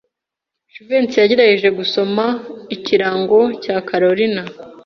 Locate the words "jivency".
0.73-1.17